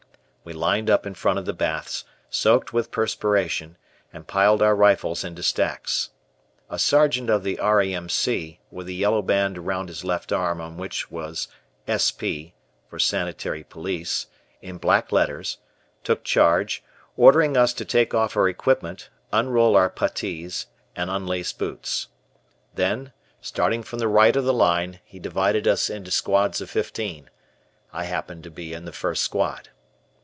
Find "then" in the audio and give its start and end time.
22.73-23.13